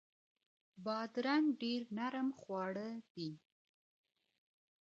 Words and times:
بادرنګ 0.83 1.45
ډیر 1.61 1.81
نرم 1.97 2.29
خواړه 2.39 2.89
دي. 3.13 3.31